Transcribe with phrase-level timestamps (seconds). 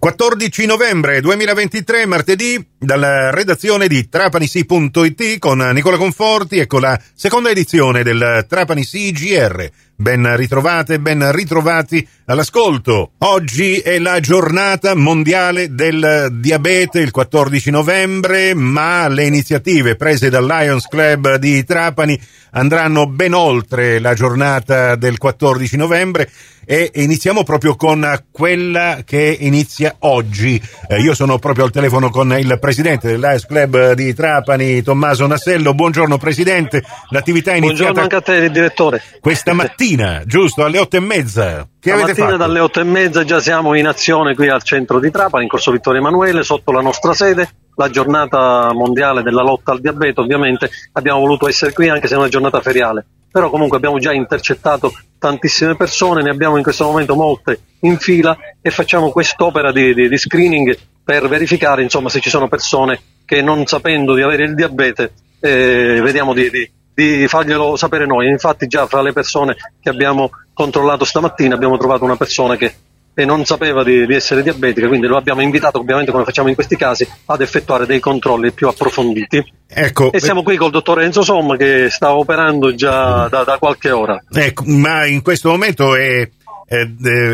[0.00, 7.50] 14 novembre 2023, martedì, dalla redazione di trapanisi.it con Nicola Conforti e con la seconda
[7.50, 9.68] edizione del Trapanisi GR.
[9.94, 13.12] Ben ritrovate, ben ritrovati all'ascolto.
[13.18, 20.46] Oggi è la giornata mondiale del diabete, il 14 novembre, ma le iniziative prese dal
[20.46, 22.18] Lions Club di Trapani
[22.52, 26.30] andranno ben oltre la giornata del 14 novembre
[26.64, 30.60] e iniziamo proprio con quella che inizia oggi.
[30.88, 35.26] Eh, io sono proprio al telefono con il presidente del Lions Club di Trapani, Tommaso
[35.26, 35.74] Nassello.
[35.74, 37.92] Buongiorno presidente, l'attività è iniziata...
[37.92, 39.02] Buongiorno anche a te, direttore.
[39.20, 41.66] Questa mattina, giusto, alle otto e mezza.
[41.80, 42.36] Che La avete mattina fatto?
[42.36, 45.72] dalle otto e mezza già siamo in azione qui al centro di Trapani, in corso
[45.72, 47.50] Vittorio Emanuele, sotto la nostra sede.
[47.74, 52.18] La giornata mondiale della lotta al diabete, ovviamente abbiamo voluto essere qui anche se è
[52.18, 53.04] una giornata feriale.
[53.32, 58.36] Però comunque abbiamo già intercettato tantissime persone, ne abbiamo in questo momento molte in fila
[58.60, 63.42] e facciamo quest'opera di, di- di screening per verificare insomma, se ci sono persone che
[63.42, 68.28] non sapendo di avere il diabete eh, vediamo di, di- di farglielo sapere noi.
[68.28, 72.74] Infatti già fra le persone che abbiamo controllato stamattina abbiamo trovato una persona che,
[73.14, 76.54] che non sapeva di, di essere diabetica, quindi lo abbiamo invitato, ovviamente come facciamo in
[76.54, 79.42] questi casi, ad effettuare dei controlli più approfonditi.
[79.66, 83.90] Ecco, E siamo qui col dottor Enzo Somma che sta operando già da, da qualche
[83.90, 84.22] ora.
[84.32, 86.28] ecco, ma in questo momento è,
[86.70, 86.86] è,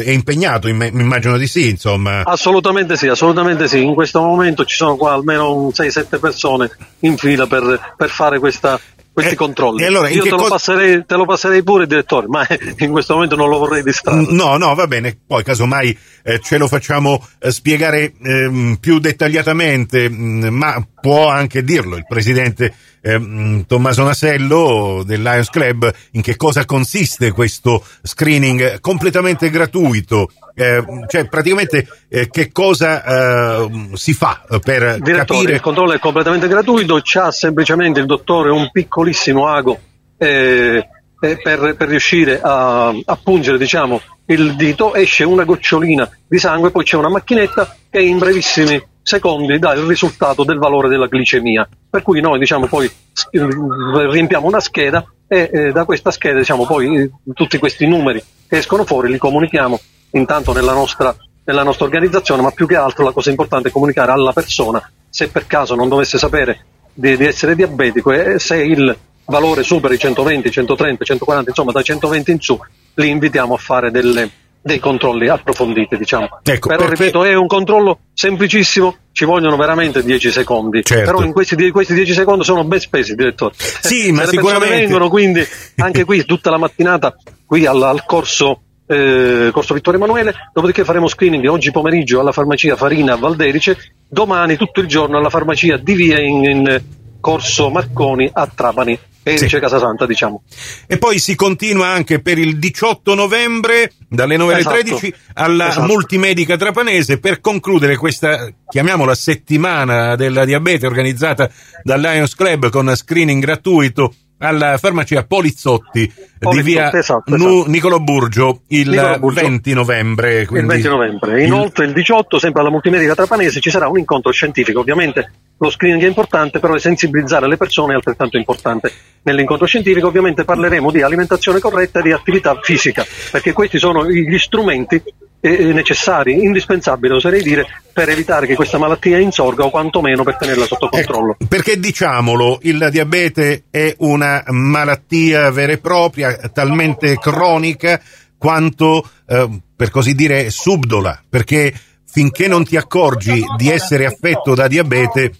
[0.02, 2.22] è impegnato, imm- immagino di sì, insomma.
[2.24, 3.82] Assolutamente sì, assolutamente sì.
[3.82, 6.70] In questo momento ci sono qua almeno un 6-7 persone
[7.00, 8.80] in fila per, per fare questa-
[9.12, 9.84] questi Eh, controlli.
[9.84, 12.46] allora, Io te lo, passerei, te lo passerei pure, direttore, ma
[12.78, 14.26] in questo momento non lo vorrei distrarre.
[14.30, 20.08] No, no, va bene, poi casomai eh, ce lo facciamo eh, spiegare ehm, più dettagliatamente,
[20.10, 22.74] mh, ma può anche dirlo il presidente
[23.06, 30.82] ehm, Tommaso Nasello del Lions Club in che cosa consiste questo screening completamente gratuito, eh,
[31.06, 35.52] cioè praticamente eh, che cosa eh, si fa per Direttore, capire...
[35.54, 39.78] il controllo è completamente gratuito, c'ha semplicemente il dottore un piccolissimo ago
[40.18, 40.88] eh,
[41.20, 46.70] eh, per, per riuscire a, a pungere diciamo, il dito, esce una gocciolina di sangue,
[46.70, 51.68] poi c'è una macchinetta che in brevissimi secondi dà il risultato del valore della glicemia.
[51.88, 52.90] Per cui noi diciamo, poi
[53.30, 58.56] riempiamo una scheda e eh, da questa scheda diciamo, poi eh, tutti questi numeri che
[58.56, 59.78] escono fuori li comunichiamo
[60.12, 61.14] intanto nella nostra,
[61.44, 65.28] nella nostra organizzazione, ma più che altro la cosa importante è comunicare alla persona se
[65.28, 68.96] per caso non dovesse sapere di, di essere diabetico e se il
[69.26, 72.58] valore supera i 120, 130, 140, insomma da 120 in su,
[72.94, 74.30] li invitiamo a fare delle-
[74.66, 76.28] dei controlli approfonditi, diciamo.
[76.42, 80.82] Ecco, Però perché- ripeto, è un controllo semplicissimo, ci vogliono veramente 10 secondi.
[80.82, 81.04] Certo.
[81.04, 83.54] Però in questi, questi 10 secondi sono ben spesi, direttore.
[83.56, 85.46] Sì, ma le persone sicuramente- vengono quindi
[85.76, 87.14] anche qui tutta la mattinata
[87.46, 92.74] qui al, al corso, eh, corso Vittorio Emanuele, dopodiché faremo screening oggi pomeriggio alla farmacia
[92.74, 93.78] Farina a Valderice,
[94.08, 96.82] domani tutto il giorno alla farmacia di via in, in
[97.20, 98.98] corso Marconi a Trapani,
[99.28, 99.58] Erice Sì.
[99.58, 100.42] Casasanta diciamo.
[100.86, 104.76] E poi si continua anche per il 18 novembre dalle 9 alle Esatto.
[104.82, 105.86] 13 alla Esatto.
[105.86, 111.50] Multimedica Trapanese per concludere questa, chiamiamola settimana della diabete organizzata
[111.82, 117.70] dal Lions Club con screening gratuito alla farmacia Polizzotti, di Polizzotti, via esatto, Nu- esatto.
[117.70, 119.40] Nicolo Burgio il Nicolo Burgio.
[119.40, 120.40] 20 novembre.
[120.40, 121.40] il quindi 20 novembre.
[121.40, 124.80] il- Inoltre il 18, sempre alla Multimedica Trapanese, ci sarà un incontro scientifico.
[124.80, 128.92] Ovviamente lo screening è importante, però sensibilizzare le persone è altrettanto importante.
[129.22, 134.38] Nell'incontro scientifico ovviamente parleremo di alimentazione corretta e di attività fisica, perché questi sono gli
[134.38, 135.02] strumenti
[135.40, 140.66] eh, necessari, indispensabili, oserei dire, per evitare che questa malattia insorga o quantomeno per tenerla
[140.66, 141.36] sotto controllo.
[141.38, 148.00] Ecco, perché diciamolo, il diabete è una malattia vera e propria, talmente cronica
[148.38, 151.72] quanto, eh, per così dire, subdola, perché
[152.16, 155.32] finché non ti accorgi di essere affetto da diabete,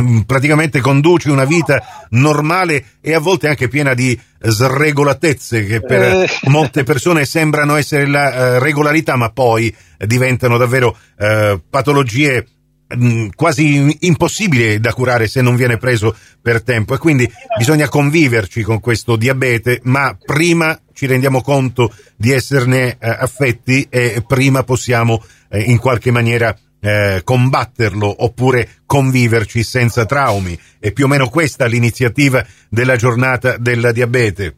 [0.00, 1.80] mm, praticamente conduci una vita
[2.10, 6.26] normale e a volte anche piena di sregolatezze che per Eh.
[6.48, 12.44] molte persone sembrano essere la eh, regolarità, ma poi diventano davvero eh, patologie
[12.88, 18.62] mh, quasi impossibili da curare se non viene preso per tempo e quindi bisogna conviverci
[18.62, 25.22] con questo diabete, ma prima ci rendiamo conto di esserne affetti e prima possiamo
[25.54, 30.58] eh, in qualche maniera eh, combatterlo oppure conviverci senza traumi.
[30.80, 34.56] È più o meno questa l'iniziativa della giornata del diabete.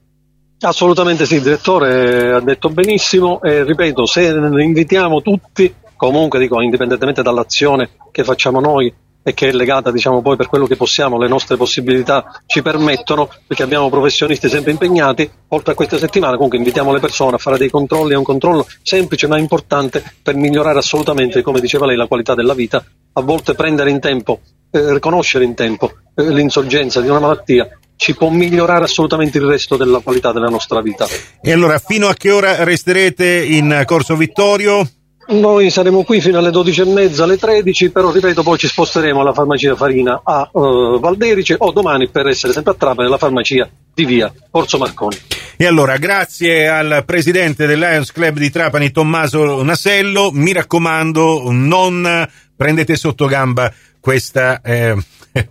[0.61, 7.23] Assolutamente sì, il direttore ha detto benissimo e ripeto, se invitiamo tutti, comunque dico, indipendentemente
[7.23, 8.93] dall'azione che facciamo noi
[9.29, 13.29] e che è legata diciamo poi per quello che possiamo, le nostre possibilità ci permettono,
[13.45, 17.59] perché abbiamo professionisti sempre impegnati, oltre a questa settimana comunque invitiamo le persone a fare
[17.59, 22.07] dei controlli, è un controllo semplice ma importante per migliorare assolutamente, come diceva lei, la
[22.07, 22.85] qualità della vita,
[23.15, 28.15] a volte prendere in tempo, eh, riconoscere in tempo eh, l'insorgenza di una malattia ci
[28.15, 31.07] può migliorare assolutamente il resto della qualità della nostra vita.
[31.43, 34.87] E allora, fino a che ora resterete in Corso Vittorio?
[35.29, 39.75] Noi saremo qui fino alle 12.30, alle 13, però ripeto poi ci sposteremo alla farmacia
[39.75, 44.33] Farina a uh, Valderice o domani per essere sempre a Trapani nella farmacia di via
[44.53, 45.17] Orso Marconi.
[45.57, 52.29] E allora, grazie al presidente del Lions Club di Trapani, Tommaso Nasello, mi raccomando, non
[52.55, 54.95] prendete sotto gamba questa eh,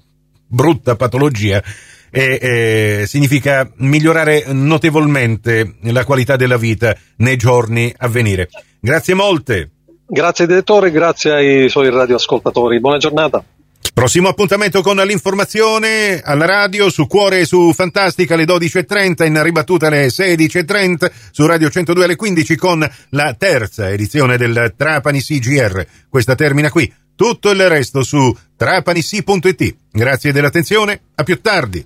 [0.48, 1.62] brutta patologia.
[2.12, 8.48] E, eh, significa migliorare notevolmente la qualità della vita nei giorni a venire.
[8.86, 9.72] Grazie molte.
[10.06, 12.80] Grazie direttore, grazie ai suoi radioascoltatori.
[12.80, 13.44] Buona giornata.
[13.92, 19.88] Prossimo appuntamento con l'informazione alla radio su Cuore e su Fantastica alle 12.30, in ribattuta
[19.88, 25.84] alle 16.30, su Radio 102 alle 15 con la terza edizione del Trapani CGR.
[26.08, 26.94] Questa termina qui.
[27.16, 29.76] Tutto il resto su trapanisi.it.
[29.92, 31.84] Grazie dell'attenzione, a più tardi.